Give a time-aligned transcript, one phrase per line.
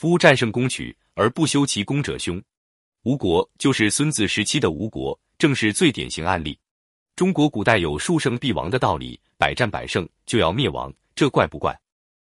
[0.00, 2.42] 夫战胜攻取而不修其功者凶。
[3.02, 6.58] 吴国就是孙子时期的吴国，正是最典型案例。
[7.14, 11.78] 中国古代有数胜必亡的道理，百战百胜就要灭亡，这怪不怪？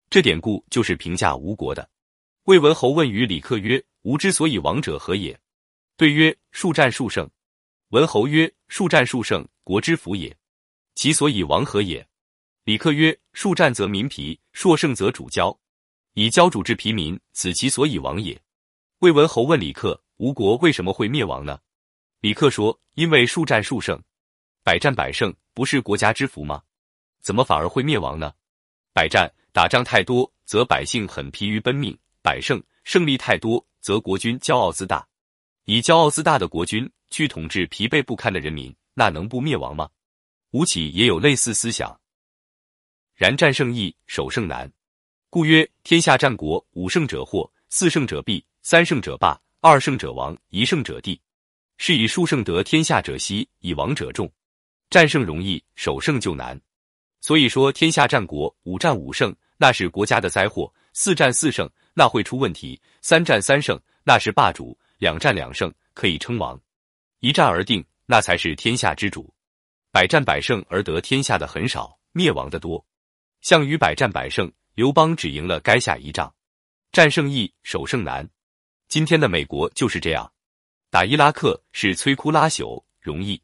[0.07, 1.89] 这典故就是评价吴国的。
[2.43, 5.35] 魏文侯问于李克曰：“吾之所以亡者何也？”
[5.97, 7.27] 对曰：“数战数胜。”
[7.89, 10.37] 文侯曰：“数战数胜，国之福也。
[10.93, 12.07] 其所以亡何也？”
[12.65, 15.57] 李克曰：“数战则民疲，数胜则主骄。
[16.13, 18.39] 以骄主治疲民，此其所以亡也。”
[18.99, 21.59] 魏文侯问李克：“吴国为什么会灭亡呢？”
[22.21, 24.01] 李克说：“因为数战数胜。”
[24.63, 26.63] 百战百胜不是国家之福吗？
[27.21, 28.33] 怎么反而会灭亡呢？
[28.93, 35.05] 百战打仗太多，则百姓很疲于奔命；百胜胜利太多，则国君骄傲自大。
[35.65, 39.89] 以骄傲自大的国君去统治疲惫不堪的人民，那能不灭亡吗？
[40.51, 41.99] 吴起也有类似思想。
[43.15, 44.71] 然战胜易，守胜难。
[45.33, 51.19] 故曰：天下战国，五胜者获，四胜者必，三胜者霸，二胜者亡，一胜者地。
[51.77, 54.31] 是以数胜得天下者稀，以亡者众。
[54.91, 56.61] 战胜容易，守胜就难。
[57.19, 66.55] 所以说，天下战国五战五胜，那是国家的灾祸；四战四胜，那会出问题；三战三胜，那是霸主；两战两胜，可以称王；
[67.21, 69.33] 一战而定，那才是天下之主。
[69.91, 72.85] 百战百胜而得天下的很少，灭亡的多。
[73.41, 76.33] 项羽百战百胜，刘邦只赢了垓下一仗。
[76.91, 78.27] 战胜易，守胜难。
[78.87, 80.31] 今天的美国就是这样，
[80.89, 83.41] 打伊拉克是摧枯拉朽，容易。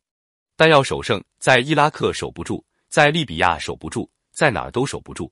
[0.56, 5.32] 但要守胜，在伊拉克守不住，在利比亚守不住，在哪儿都守不住。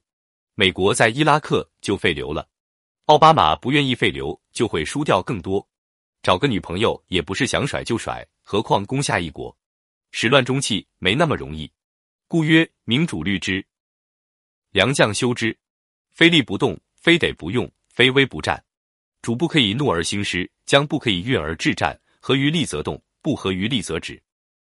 [0.56, 2.48] 美国在伊拉克就废流了，
[3.06, 5.68] 奥巴马不愿意废流，就会输掉更多。
[6.24, 9.56] 找个女朋友也不是想甩就甩，何况攻下一国，
[10.12, 11.72] 始乱终弃没那么容易。
[12.28, 13.66] 故曰：明主虑之，
[14.72, 15.58] 良将修之，
[16.18, 18.60] 非利不动，非得不用，非威不战。
[19.22, 21.96] 主不可以怒而兴师，将不可以悦而制战。
[22.20, 24.20] 合于利则动，不合于利则止。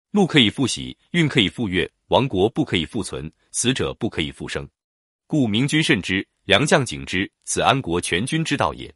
[0.09, 4.67] 怒可以复喜，运可以复悦，亡国不可以复存，死者不可以复生。
[5.27, 8.91] 故明君慎之，良将警之，此安国全军之道也。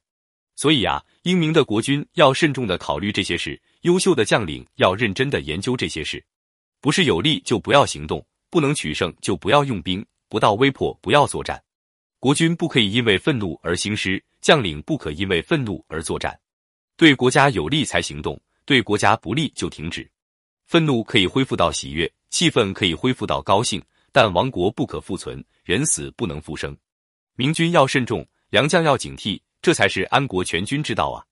[0.56, 6.26] 所以啊，英明的国君要慎重的考虑这些事，优秀的将领要认真的研究这些事。
[6.82, 11.64] 不是有利就不要行动，不能取胜就不要用兵，不到危迫不要作战。
[12.20, 16.38] 国军不可以因为愤怒而兴师，将领不可因为愤怒而作战。
[16.96, 20.10] 对国家有利才行动，对国家不利就停止。
[20.66, 23.80] 愤怒可以恢复到喜悦，气愤可以恢复到高兴，
[24.12, 26.76] 但亡国不可复存，人死不能复生。
[27.36, 31.24] 明君要慎重，良将要警惕，这才是安国全军之道啊！